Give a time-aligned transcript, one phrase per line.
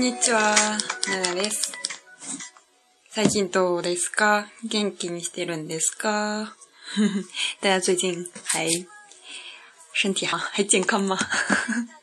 [0.00, 0.54] んにちは、
[1.10, 1.74] ななです。
[3.10, 6.56] 最近どうですか元気にしてるんですか
[7.60, 8.86] 大家最近い。
[10.02, 11.18] 身体はい、健康吗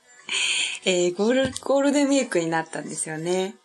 [0.86, 3.56] えー、ゴール、ゴールデンウィークになったんですよね。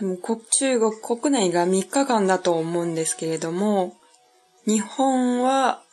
[0.00, 3.98] も、こ、中国国内が3日間だと思うんですけれども、
[4.66, 5.84] 日本は、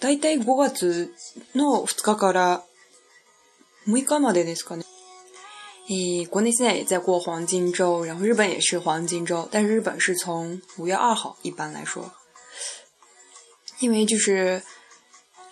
[0.00, 1.12] だいたい5月
[1.56, 2.62] の2日から
[3.88, 4.84] 6日までですかね。
[5.88, 12.12] 诶，国内现在也在过黄金周，然后日本也是黄金周，但是日本是从五月二号一般来说，
[13.78, 14.62] 因为就是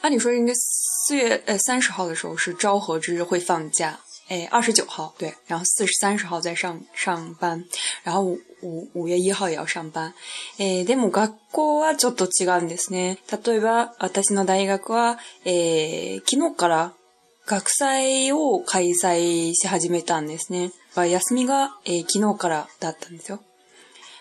[0.03, 7.65] 按理说应该四月呃三十号的时候是昭和之日会放假，诶二十九号对，然后四十三十号在上上班，
[8.03, 8.21] 然后
[8.61, 10.13] 五五月一号也要上班。
[10.59, 13.17] 诶，でも学校はちょっと違うんですね。
[13.31, 16.93] 例えば私の大学は、え、昨日から。
[17.47, 20.73] 学祭を開催し始めたんですね。
[20.97, 23.39] 休みが、えー、昨日からだったんですよ。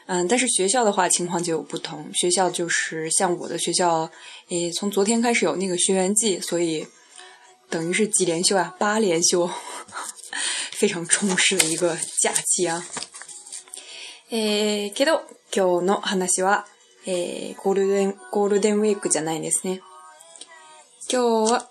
[0.08, 2.06] 嗯，但是学校的话情况就不同。
[2.14, 4.08] 学校就是像我的学校，
[4.50, 6.86] 诶，从昨天开始有那个学员季，所以
[7.68, 9.50] 等于是几连休啊，八连休，
[10.72, 12.84] 非常充实的一个假期啊。
[14.30, 16.66] えけど今日の話は、
[17.08, 19.82] えゴールデンゴールデンウィークじゃないですね。
[21.12, 21.70] 今日は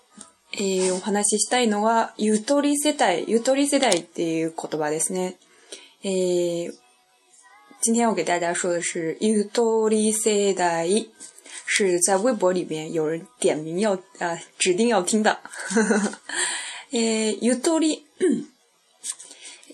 [0.57, 5.35] えー、お話ししたいのは、ゆとり世代、ゆとり世代っていう言葉ですね。
[6.01, 6.71] えー、
[7.85, 11.09] 今天我给大家说的是ゆとり世代，
[11.65, 15.39] 是在微博里面有人点名要呃、指定要听的。
[16.93, 18.05] えー、ゆとり、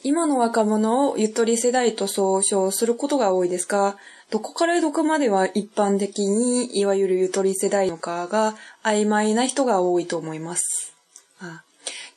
[0.03, 3.97] 今の若者をゆとり世代と総称することが多いですか
[4.31, 10.95] どこからどこまでは一般的に、いわゆるゆとり世代のかが曖昧な人が多いと思います。
[11.41, 11.63] あ、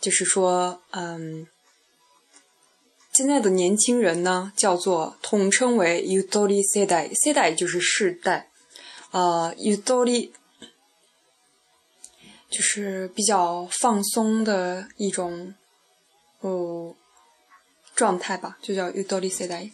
[0.00, 1.48] 就是说，嗯，
[3.12, 8.48] 现在的年轻人呢，叫做统称为ゆとり世代，世代就是世代，
[9.10, 10.30] 啊、呃，ゆとり
[12.48, 15.52] 就是比较放松的一种，
[16.42, 16.94] 哦、呃，
[17.96, 19.68] 状态吧，就叫ゆとり世代。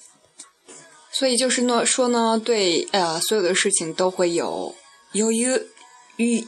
[1.20, 4.74] 所以就是呢，说呢，对，呃，所有的事情都会有，
[5.12, 5.62] 有余裕
[6.38, 6.46] 裕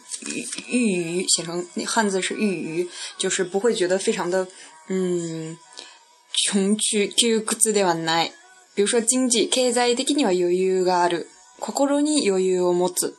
[0.67, 2.89] 裕余，写成汉字是裕于，
[3.19, 4.49] 就是不会觉得非常的，
[4.89, 5.59] 嗯，
[6.33, 7.07] 穷屈。
[7.07, 8.25] 去 Q 字的话呢，
[8.75, 11.27] 比如说经济 K 字的肯定有有噶的，
[11.59, 13.19] 夸夸着你有有么子，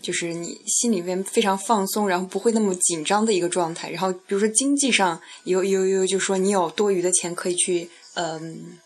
[0.00, 8.78] 就是你心里面非常放松，然后不会那么紧张的一个状态，然后比如说经济上有有有，就说你有多余的钱可以去，嗯。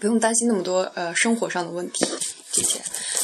[0.00, 2.04] 不用担心那么多呃生活上的问题，
[2.50, 2.80] 这些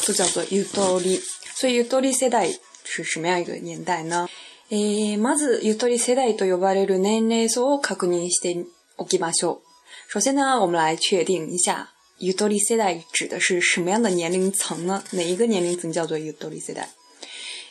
[0.06, 1.20] 都叫做ゆとり。
[1.56, 2.48] 所以ゆとり世代
[2.84, 4.28] 是什么样一个年代呢？
[4.70, 8.64] えー、まずゆとり世代と呼ばれる年齢層を確認して
[8.96, 9.58] おきましょう。
[10.08, 11.90] 首先呢，我们来确定一下
[12.20, 15.02] ゆとり世代指的是什么样的年龄层呢？
[15.10, 16.88] 哪一个年龄层叫做ゆとり世代？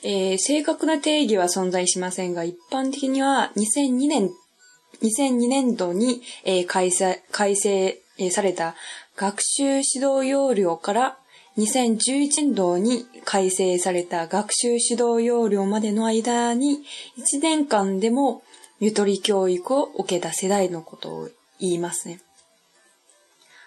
[0.03, 4.29] えー、正確な定義は存在しませんが、一般的には2002年、
[5.01, 8.75] 2002年度に、えー、改正、改正えー、された
[9.17, 11.17] 学習指導要領から
[11.57, 16.79] 2011年度に改正された学習指導要領までの間に
[17.17, 18.43] 1年間でも
[18.79, 21.29] ゆとり教育を受けた世代のことを
[21.59, 22.19] 言いますね。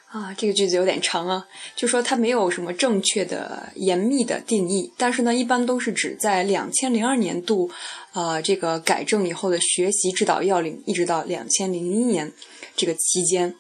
[0.09, 1.45] 啊，这个句子有点长啊，
[1.77, 7.69] 就说它没有什么正确的、严密的定义，但是呢，一般都是指在两千零二年度，
[8.13, 12.33] 呃，这个改正以后的学习指导要领，一直到两千零一年
[12.77, 13.55] 这个期间。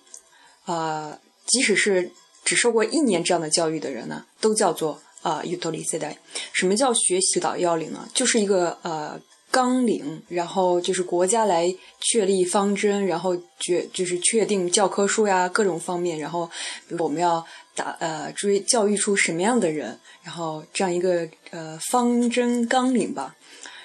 [0.64, 2.10] 啊，即使是
[2.44, 6.14] 只受过一年这样的教育的人呢，都叫做啊，utolizida。
[6.52, 8.08] 什么叫学习导要领呢？
[8.14, 9.20] 就是一个呃
[9.50, 16.50] 纲领，然后就是国家来确立方针，然后决就是确定教科书呀各种方面，然后
[16.98, 17.44] 我们要
[17.74, 23.36] 打呃追教育出什么样的人，然后这样一个呃方针纲领吧。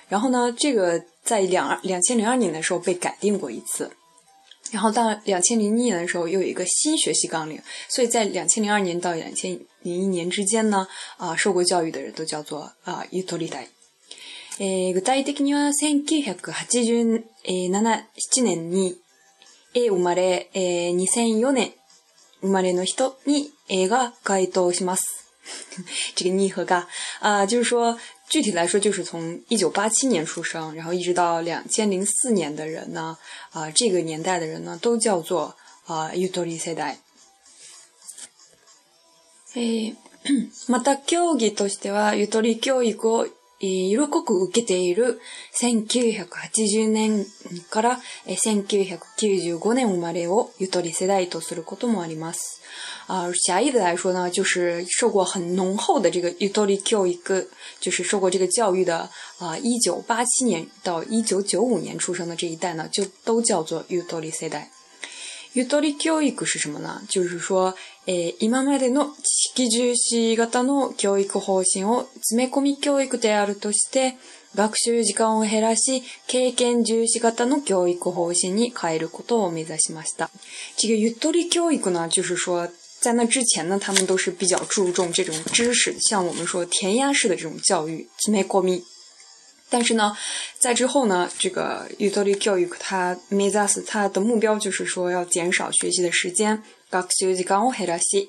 [0.08, 3.92] 然后呢，这个在两二两千零二年的时候被改定过一次。
[4.71, 10.88] 然后到两千零一年的时候，又有一个新学习纲领，所以在两千零二年到两千零一年之间呢，
[11.18, 13.68] 啊、呃，受过教育的人都叫做啊、ゆとり代。
[14.62, 17.24] えー、具体的には1987
[18.44, 18.98] 年に、
[19.74, 21.72] えー、生まれ、えー、2004年
[22.42, 25.19] 生まれの人に、えー、が該当します。
[26.16, 26.88] 这个“逆”和“嘎”，
[27.19, 27.98] 啊，就是说，
[28.28, 33.18] 具体来说，就是从一九八七年出生，然后一直到两千零四年的人呢，
[33.51, 35.56] 啊，这个年代的人呢，都叫做
[35.86, 36.98] 啊“ゆとり世代”。
[39.56, 39.96] 诶，
[40.68, 43.38] また教育としてはゆとり教育を。
[43.62, 45.20] えー、色濃く受けている
[45.62, 47.26] 1980年
[47.70, 52.62] から1995年生まれをゆとり世代とすることもあります。
[53.08, 57.44] 啊、狭义的来说呢，就是受过很浓厚的这个 utori q 一个，
[57.82, 59.10] 就是受过这个教育的
[59.40, 64.72] 啊，一九八七年到一九九五年出生的这一代呢，就都叫做 utori 世代。
[65.56, 67.02] ゆとり教育是什么呢？
[67.10, 67.74] 就是说，
[68.12, 74.16] えー、今までの知識重視型の教育方針を詰め込み教育であるとして、
[74.56, 80.32] 学習時間を減らし、経験重視型の教育方針に変えることを目指しました。
[80.76, 82.68] 这个ゆとり教育呢，就是说
[83.00, 88.82] 在那之前呢，他们都是比较注重这种知识，像我们说填鸭式的这种教育，詰め込み。
[89.70, 90.18] 但是呢，
[90.58, 96.89] 在之后呢，这个ゆとり教育 k y o u 它 m e z s 它的目标就是说要减少学习的时间，高校
[97.36, 98.27] 的教育很详细，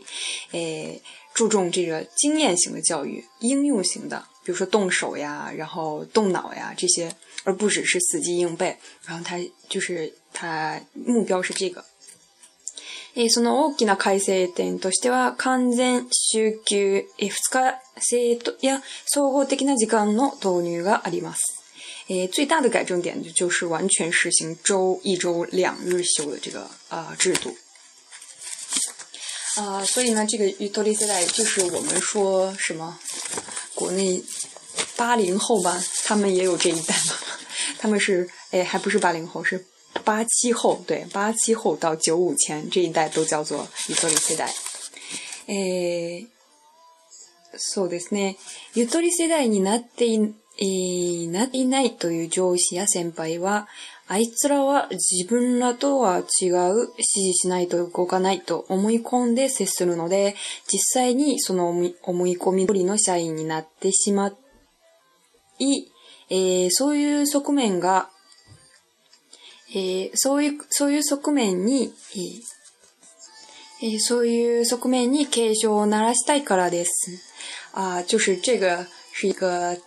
[0.53, 1.01] 诶，
[1.35, 7.11] 注重这个经验型的教育、应用型的，比如说动手呀，然后动脑呀这些，
[7.45, 8.77] 而不只是死记硬背。
[9.07, 11.85] 然后他就是他目标是这个。
[13.17, 21.39] え、その大きな改正点としては、完全週休え二日制や総合的な時間の導入があります。
[22.09, 27.53] 诶，最大的改正点就是完全实行周一周两日休的这个呃、制度。
[29.67, 32.99] 啊，所以呢，这个“ゆとり世代”就是我们说什么，
[33.75, 34.23] 国内
[34.97, 37.15] 八零后吧，他们也有这一代吗？
[37.79, 39.63] 他们是哎，还不是八零后，是
[40.05, 40.81] 八七后。
[40.87, 44.51] 对，八七后到九五前这一代都叫做“ゆとり世代”。
[45.49, 46.27] 诶，
[47.59, 48.37] そうですね。
[48.75, 53.67] ゆとり世代になっていいないという上司や先輩は。
[54.13, 60.35] あいつらは自分らとは違う、指示しないと動かないと思い込んで接するので、
[60.67, 64.33] 実際にその思い込み通りの社員になってしま
[65.61, 65.83] い、
[66.29, 68.11] えー、そういう側面が、
[69.77, 71.93] えー、そういう、そういう側面に、
[73.81, 77.33] えー、そういう側面に警鐘を鳴らしたいからです。
[77.75, 79.79] あ、就是这个是一个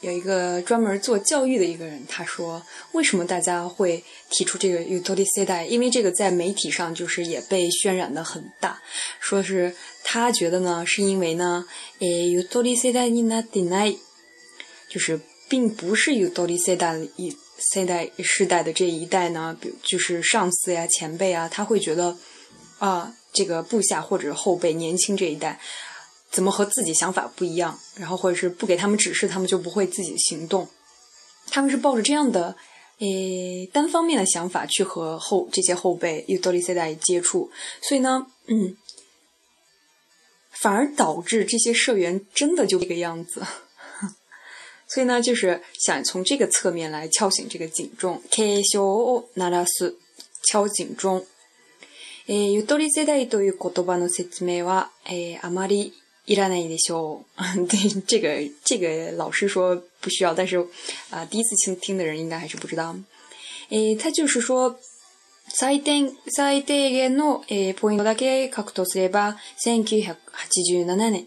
[0.00, 2.62] 有一个专门做教育的一个人，他说
[2.92, 5.66] ：“为什么大家会提出这个 o u t h f u l 世代’？
[5.66, 8.80] 因为这个在媒体上就是也被渲染的很大，
[9.18, 9.74] 说是
[10.04, 11.66] 他觉得呢，是因为呢，
[11.98, 13.92] 诶，‘youthful 世代’呢，本来
[14.88, 15.18] 就是
[15.48, 22.16] 并不是 o u t h f u l 世代’一世代世代的这一代呢，比如就是上司呀、前辈啊，他会觉得
[22.78, 25.58] 啊，这个部下或者是后辈年轻这一代。”
[26.30, 27.78] 怎么和自己想法不一样？
[27.96, 30.68] 然后或者是不给他们指示，他们就不会自己行动。
[31.50, 32.54] 他们是抱着这样的
[32.98, 33.06] 呃
[33.72, 38.76] 单方面的想法去和后这些后辈“ゆとり世代”接触，所以呢，嗯，
[40.50, 43.42] 反而导致这些社员真的就这个样子。
[44.86, 48.22] 所以呢，就是想从这个侧面来敲醒这个警钟。
[48.30, 49.96] キャシオナラス
[50.42, 51.26] チャオジンロン。
[52.26, 55.94] えゆとり世代という言葉の説明はえあまり。
[56.28, 57.18] 伊拉难一得修，
[57.66, 58.28] 对这个
[58.62, 60.58] 这个老师说不需要，但是
[61.08, 62.94] 啊，第一次听听的人应该还是不知道。
[63.70, 64.78] 诶，他就说，
[65.58, 71.26] 最低最低限の诶ポイントだけ角度すれば、1987年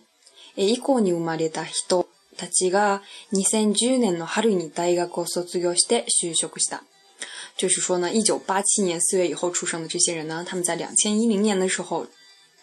[0.55, 3.01] 以降に生まれた人たちが
[3.33, 6.83] 2010年の春に大学を卒業して就職した。
[7.57, 12.05] 就说呢，一九八七年四月以后出生的这些人呢，他们在两千一零年的时候。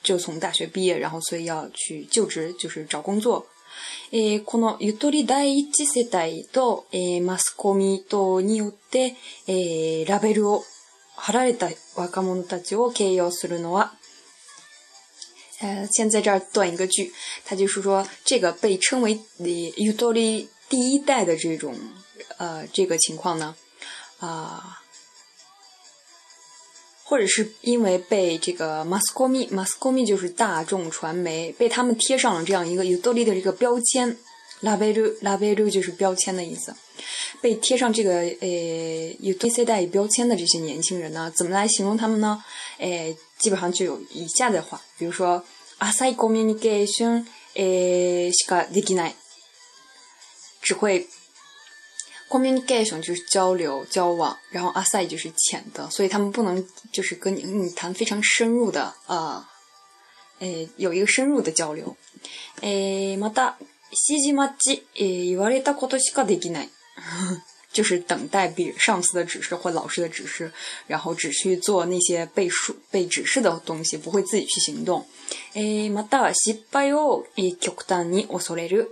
[0.02, 3.47] 就从大学毕业，然后所以要去就职，就是找工作。
[4.11, 9.14] えー、このゆとり第一世帯と、えー、マスコミ等によって、
[9.47, 10.64] えー、ラベルを
[11.14, 13.93] 貼られた若者たちを形容するのは、
[15.61, 17.12] 呃，先在这儿断一个句，
[17.45, 19.21] 他就是说，这个被称为
[19.76, 21.76] “ゆとり”第一代的这种，
[22.38, 23.55] 呃，这个情况呢，
[24.19, 24.78] 啊、呃。
[27.08, 34.14] 或者是因为被这个 m a s k o m i m a s k o m i 就是大众传媒，被他们贴上了这样一个有斗力的这个标签
[34.60, 36.74] ，label，label 就是标签的意思。
[37.40, 38.10] 被贴上这个
[38.40, 38.48] 呃
[39.20, 42.44] 有这些带有标签的这些年轻人呢，怎么来形容他们呢？
[42.78, 45.42] 哎，基本上就有以下的话，比如说
[45.78, 49.14] ，asai c o m m u n 浅いコミュニケーション、え、しか i きな i
[50.60, 51.08] 只会。
[52.28, 59.49] communication 就是交流、交往，然后阿塞就是浅的，所以他们不能就是跟你你谈非常深入的啊，
[60.38, 61.97] 诶，有一个深入的交流。
[62.61, 63.54] 诶，また
[63.90, 66.68] 指示待ち、言われたことしかできない，
[67.73, 70.52] 就是等待比上司的指示或老师的指示，
[70.87, 75.06] 然后只去做那些被书、被指示的东西，不会自己去行动。
[75.54, 77.25] 诶，また失敗を
[77.58, 78.88] 極端に恐れる，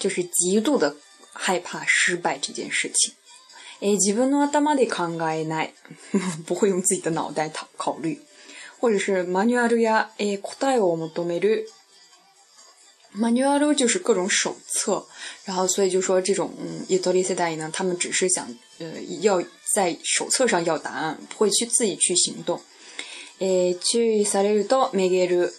[0.00, 0.96] 就是极度的。
[1.32, 3.14] 害怕失败这件事情，
[3.80, 5.72] 诶，基本都是他妈的看过来，
[6.46, 8.20] 不会用自己的脑袋考考虑，
[8.78, 9.68] 或者是 manual
[10.18, 11.66] 诶，答えを求める
[13.12, 15.06] m a n u a 就是各种手册，
[15.44, 16.54] 然后所以就说这种
[16.88, 18.46] 伊多利斯大爷呢，他们只是想
[18.78, 19.42] 呃要
[19.74, 22.60] 在手册上要答案，不会去自己去行动，
[23.38, 25.52] 诶，去サレルドメゲル。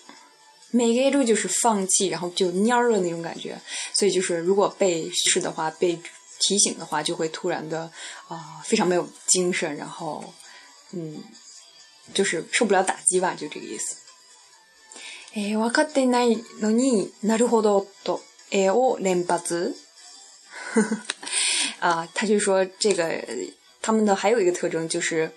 [0.71, 3.59] 每个夜都就是放弃，然后就蔫了那种感觉，
[3.93, 5.97] 所以就是如果被试的话，被
[6.39, 7.91] 提醒的话，就会突然的
[8.27, 10.23] 啊，非常没有精神，然后
[10.91, 11.23] 嗯，
[12.13, 13.95] 就是受不了打击吧，就这个意思。
[15.33, 18.19] 哎，わかでないのに、なるほどと、
[18.51, 19.73] えを連発
[21.79, 23.23] 啊，他就说这个
[23.81, 25.31] 他们的还有一个特征就是，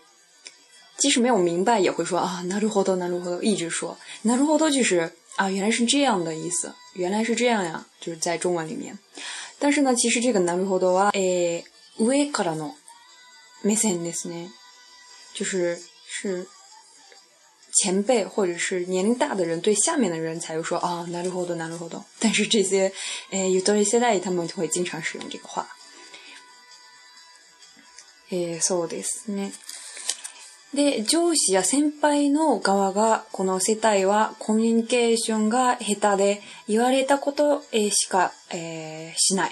[0.98, 5.10] 即使没有明白也会说啊，なるほど、なるほど，一直说，なるほど就是。
[5.36, 8.98] 啊，原来是这样的意思，原来是这样呀，就是在中文里面。
[9.58, 11.64] 但是呢，其实这个南吕活动啊，诶，
[11.98, 12.74] ウエカダノ
[13.64, 14.48] ミサネですね，
[15.32, 16.46] 就是是
[17.72, 22.04] 前辈或者是年龄大的人对下面的人才会说啊，南吕活动，南吕活动。
[22.18, 22.92] 但是这些
[23.30, 25.66] 诶，ゆとり世代他们就会经常使用这个话。
[28.30, 29.52] え、そうですね。
[30.74, 37.60] で、上司や先輩の側が、この世帯はコミュニケーションが下手で、言われたこと
[37.90, 39.50] しか、えー、しない。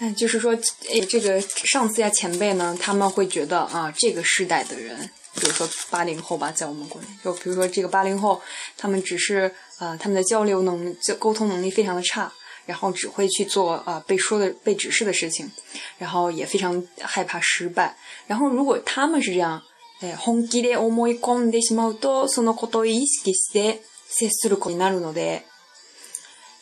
[0.00, 0.56] 嗯，就是说，
[0.88, 4.96] 诶，这个上司呀、前辈呢，他们会觉得啊，这个世代的人，
[5.34, 8.40] 比如说八零后吧，在我们国内，就比如说这个八零后，
[8.78, 9.40] 他们只是
[9.76, 12.32] 啊、呃，他们的交流能、沟通能力非常的差，
[12.70, 15.50] 然后只会去做啊被说的被指示的事情，
[15.98, 17.96] 然后也非常害怕失败。
[18.28, 19.60] 然后如果他们是这样，
[19.98, 20.16] 哎，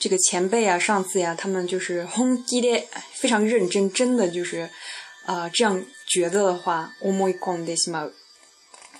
[0.00, 4.71] 这个前辈啊、上次呀，他们就是轰地的，非常认真，真的就是
[5.27, 6.91] 啊这样觉得的话，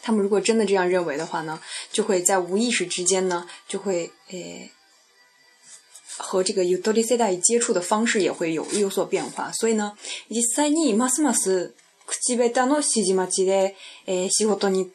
[0.03, 1.59] 他们如果真的这样认为的话呢，
[1.91, 4.71] 就会在无意识之间呢，就会诶。
[6.19, 9.53] 和这个ゆとり世代接触的方式也会有有所变化。
[9.53, 9.97] 所以呢、
[10.29, 11.73] 実際にますます
[12.07, 14.91] 口下手の指示待ちで、えー、仕事に、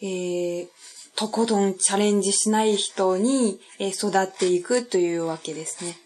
[0.00, 0.68] えー、
[1.16, 5.98] とことんチャレンジしない人に、えー、育っていくというわけですね。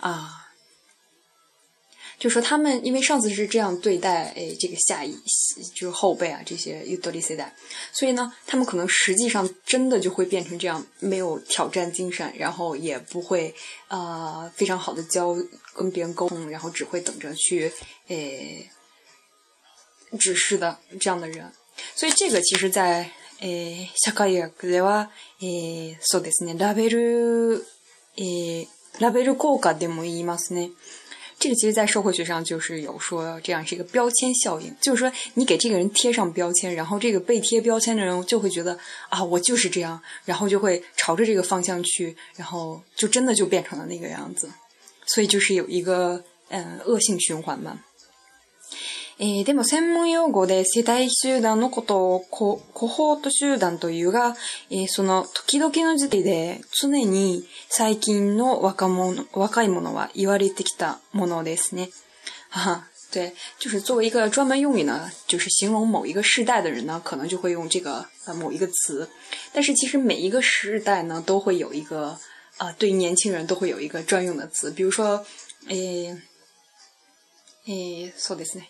[0.00, 0.47] ああ。
[2.18, 5.12] 就说他们，因为上次是这样对待，诶，这个下一
[5.72, 7.54] 就是后辈啊，这些又得力携带，
[7.92, 13.54] 所以呢，他们可能实际上真的就会变成这样，没有挑战精神，然后也不会，
[13.86, 15.32] 呃，非常好的交
[15.76, 17.70] 跟别人沟通，然后只会等着去，
[18.08, 18.68] 诶，
[20.18, 21.52] 指示的这样的人。
[21.94, 23.08] 所以这个其实在，
[23.38, 24.88] 诶，下个月给我，
[25.38, 27.62] 诶，说ですねラベル、
[28.16, 28.66] 诶
[28.98, 30.72] ラベル効果でも言いますね。
[31.38, 38.76] 这个其实，在社会学上就是有说这样是一个标签效应，就是说你给这个人贴上标签，然后这个被贴标签的人就会觉得
[39.08, 44.50] 啊，我就是这样，然后就会朝着这个方向去，然后就真的就变成了那个样子，
[45.06, 47.78] 所以就是有一个嗯恶性循环嘛。
[49.20, 54.36] えー、でも専門用語で世代集団のことをココホート集団というが、
[54.70, 61.90] えー、その時々の時点で常に最近の若者、若い者は言われてきたものですね。
[62.50, 69.08] は对，就是作为一个专门用语呢，就是形容某一个世代的人呢，可能就会用这个呃某一个词。
[69.52, 72.08] 但是其实每一个时代呢，都会有一个
[72.58, 74.70] 啊、呃，对年轻人都会有一个专用的词。
[74.70, 75.24] 比如说，
[75.68, 76.22] 诶、欸，
[77.66, 78.68] 诶、欸，そうですね。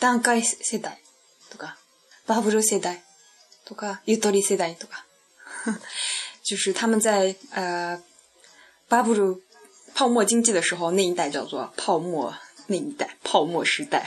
[0.00, 0.98] 段階世代
[1.50, 1.76] とか、
[2.26, 3.00] バブル世代
[3.64, 5.04] とか、ゆとり世代とか。
[6.44, 8.00] 就是他们在呃
[8.88, 9.40] 巴布鲁
[9.96, 12.32] 泡沫经济的时候，那一代叫做泡沫
[12.68, 14.06] 那一代泡沫时代，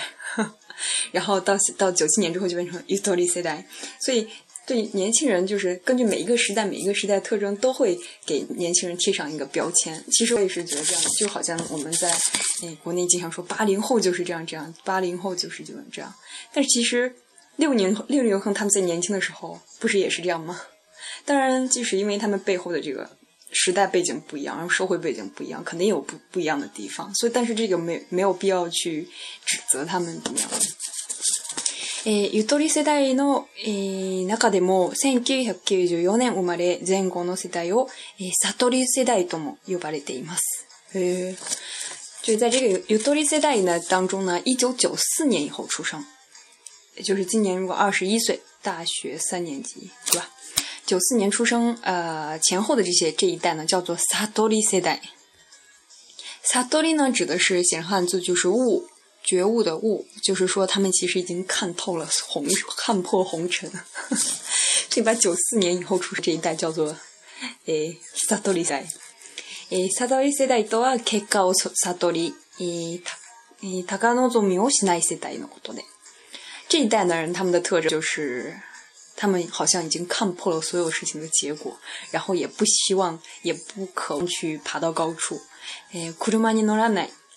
[1.11, 3.67] 然后到到九七年之后就变成 u t o 世代，
[3.99, 4.29] 所以
[4.69, 10.03] 对年轻人，就是根据每一个时代、每一个时代特征，都会给年轻人贴上一个标签。
[10.11, 12.07] 其实我也是觉得这样，就好像我们在
[12.61, 16.13] 那国内经常说八零后就是这样这样，八零后就是就是这样。
[16.53, 17.11] 但是其实
[17.55, 20.61] 六零六零后他们在年轻的时候不是也是这样吗？
[21.25, 23.09] 当然，即使因为他们背后的这个
[23.51, 27.11] 时代背景不一样，然后社会背景不一样，肯定有不不一样的地方。
[27.15, 29.07] 所以，但是这个没没有必要去
[29.47, 30.47] 指责他们怎么样。
[32.05, 37.87] えー、ゆとり世代の、えー、中でも1994年生まれ前後の世代を、
[38.19, 40.65] えー、悟り世代とも呼ばれています。
[40.93, 41.37] えへ
[42.23, 46.03] 就在这个ゆとり世代呢当中呢，一九九四年以后出生，
[47.03, 48.19] 就是今年如果二十一
[48.61, 50.29] 大学三年级，对吧？
[50.85, 55.01] 九四年出生，呃，前後的这些这一代呢，叫做悟り世代。
[56.43, 58.83] 悟り呢，指的是显汉字就是物。
[59.29, 63.71] 觉悟的悟，就是说他们其实已经看透了红，看破红尘。
[64.89, 66.97] 这把九四年以后出生这一代叫做
[67.65, 67.95] 诶，
[68.27, 68.87] 萨多利赛，
[69.69, 72.33] 诶，萨悟利世代とは結果を他，り、
[73.85, 75.83] 高望みをしない世代のことで、
[76.67, 78.59] 这一代的人他们的特征就是，
[79.15, 81.77] 他们好像已经看破了所有事情的结果，
[82.09, 85.39] 然后也不希望，也不渴望去爬到高处。
[85.93, 86.87] 诶，苦中嘛你弄啥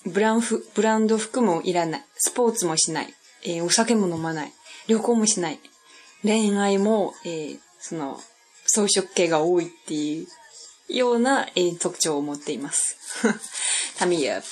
[0.04, 2.04] ブランフブランド服もいらない。
[2.16, 3.14] スポーツもしない。
[3.44, 4.52] えー、お酒も飲まない。
[4.88, 5.60] 旅行もしない。
[6.24, 8.18] 恋愛も、えー、その、
[8.66, 10.26] 装飾系が多いってい
[10.90, 12.96] うような、えー、特徴を持っています。
[13.96, 14.42] 他们也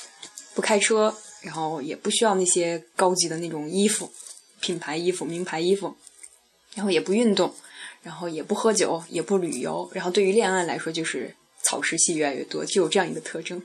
[0.55, 4.09] 不开车，然后也不需要那些高级的那种衣服、
[4.61, 5.93] 品牌衣服、名牌衣服，
[6.75, 7.53] 然后也不运动，
[8.03, 9.89] 然后也不喝酒，也不旅游。
[9.93, 13.61] 然后对于恋愛来说，就是草食系越来越多，就有这样一个特征。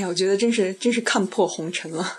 [0.00, 2.18] 哎呀，我觉得真是真是看破红尘了。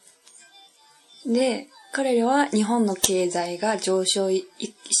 [1.24, 4.46] で、彼らは日本の経済が上昇し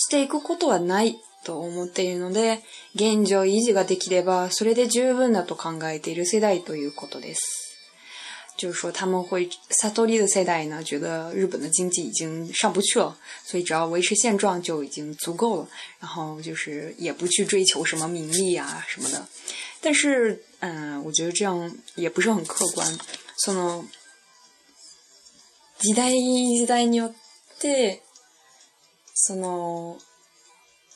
[0.08, 2.62] ていくことはないと思っているので、
[2.94, 7.40] 現状維持ができればそれで十分だと考えている世代ということです。
[8.56, 13.14] 就是说他们会悟り的世代呢，觉得日本的经济已经上不去了，
[13.44, 15.68] 所以只要维持现状就已经足够了，
[16.00, 19.26] 然后就是也不去追求什么名利啊什么的。
[19.84, 22.88] 但是，嗯、呃，我觉得这样也不是很客观。
[23.46, 23.84] その
[25.78, 26.10] 時代
[26.58, 27.12] 時代によっ
[27.60, 28.00] て、
[29.12, 29.98] その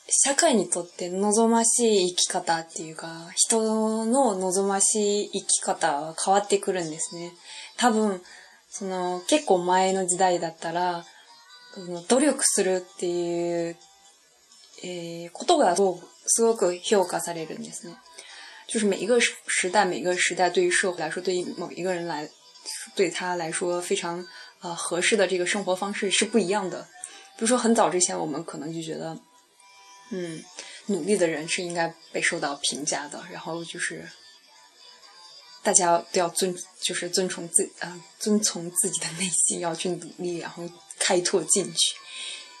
[0.09, 7.33] 社会にとって望ましい生き方っていうか、人の望ましい生き方は変わってくるんですね。
[7.77, 8.19] 多分、
[8.71, 11.05] その結構前の時代だったら、
[12.07, 13.77] 努力するっていう、
[14.83, 17.95] えー、ことがすごく評価されるんですね。
[18.69, 22.29] 就是每一个时时代，每一个时代对于社会来说，对于某一个人来，
[22.95, 24.23] 对他来说非常
[24.59, 26.81] 啊合适的这个生活方式是不一样的。
[27.35, 29.17] 比如说，很早之前，我们可能就觉得，
[30.11, 30.43] 嗯，
[30.85, 34.07] 努力的人是应该被受到评价的，然后就是
[35.63, 41.95] 大家都要遵，就是遵从自，呃遵从自己的内心，要去努力，然后开拓进取。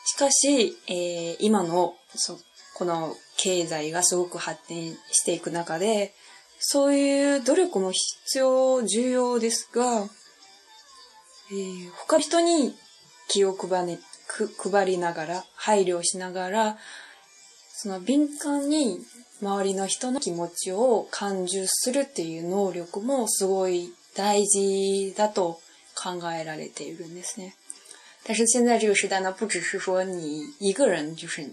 [0.09, 2.39] しかし、え今のそ。
[2.79, 6.13] この経済がすごく発展していく中で、
[6.59, 10.07] そういう努力も必要、重要ですが、
[11.51, 12.73] えー、他の人に
[13.27, 13.99] 気を配,、ね、
[14.71, 16.77] 配りながら、配慮しながら、
[17.73, 18.99] その敏感に
[19.41, 25.59] 周りの人の気持ちを感受するっていう能力もすごい大事だと
[26.01, 27.57] 考えられているんですね。
[28.25, 31.43] 但是现在这个时代呢，不只是说你一个人就是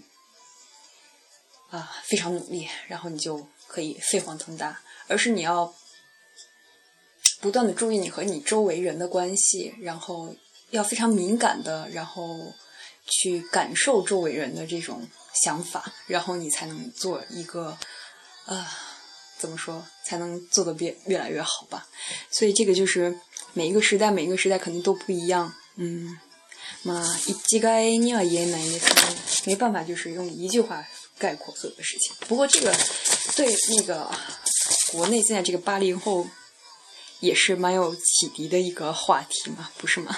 [1.69, 4.81] 啊，非常努力，然后你就可以飞黄腾达。
[5.07, 5.73] 而是你要
[7.41, 10.33] 不断的注意你和你周围人的关系，然后
[10.71, 12.53] 要非常敏感的，然后
[13.05, 15.07] 去感受周围人的这种
[15.43, 17.77] 想法，然后你才能做一个
[18.45, 18.65] 啊，
[19.37, 21.85] 怎么说，才能做的越越来越好吧？
[22.31, 23.17] 所以这个就是
[23.53, 26.17] 每一个时代，每一个时代可能都不一样，嗯。
[26.85, 30.85] まあ一概には言えないですけど，没办法，就是用一句话
[31.17, 32.15] 概括所有的事情。
[32.27, 32.73] 不过这个
[33.35, 34.09] 对那个
[34.91, 36.27] 国内现在这个八零后
[37.19, 40.15] 也是蛮有启迪的一个话题嘛，不是吗？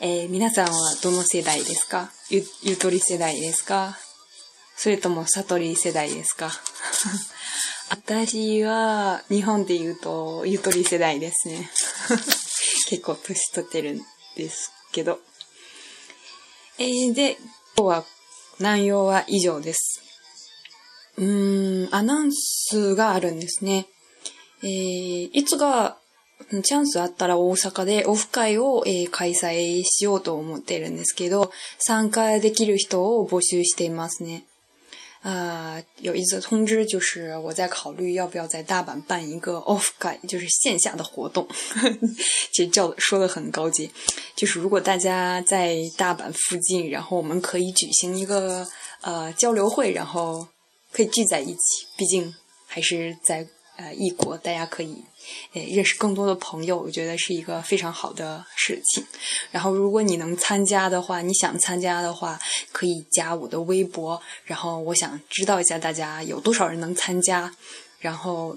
[0.00, 3.96] えー、皆さんはどの世代ですかゆ、ゆとり世代ですか
[4.76, 6.52] それとも悟り世代ですか
[7.88, 11.70] 私は日本で言うとゆとり世代ですね。
[12.88, 15.20] 結構年取ってるんですけど。
[16.78, 17.38] えー、で、
[17.78, 18.04] 今日は
[18.60, 20.02] 内容は以上です。
[21.16, 23.86] うーん、アナウンスがあるんですね。
[24.62, 25.96] えー、いつが
[26.62, 34.45] チャンスあったら大阪でオフ会を、えー、開催しようと思っているんですけど、参加できる人を募集していますね。
[35.26, 41.48] 啊，有一次通知就是我在考虑要不要在大阪办一个 o f f l i n 就是线下的活动。
[42.54, 43.90] 其实叫说的很高级，
[44.36, 48.64] 就是如果大家在大阪附近，然后我们可以举行一个
[49.00, 50.46] 呃交流会，然后
[50.92, 51.86] 可以聚在一起。
[51.96, 52.32] 毕竟
[52.68, 55.02] 还是在呃异国，大家可以。
[55.52, 59.04] 诶，认识更多的朋友，我觉得是一个非常好的事情。
[59.50, 62.38] 然后，如果你能参加的话，你想参加的话，
[62.72, 64.20] 可以加我的微博。
[64.44, 67.54] 然后，我想知道一下大家有多少人能参加。
[67.98, 68.56] 然后，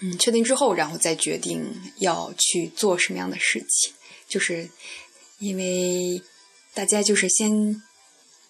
[0.00, 1.64] 嗯，确定之后，然后再决定
[1.98, 3.94] 要去做什么样的事情。
[4.28, 4.68] 就是
[5.38, 6.20] 因为
[6.74, 7.80] 大家就是先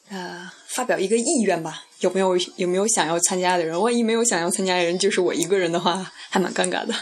[0.09, 1.87] 呃发表一个意愿吧。
[2.05, 3.81] 有没有有没有想要参加的人？
[3.81, 6.95] 万一没有想要参加的人，就是我一个人的话，还蛮尴尬的。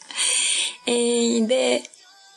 [0.86, 1.82] えー、で、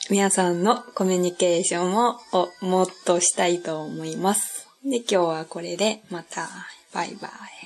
[0.10, 2.18] 皆さんのコミュニケーションを
[2.62, 4.68] もっとしたいと思います。
[4.86, 6.50] で、今日はこれでまた、
[6.94, 7.61] バイバイ。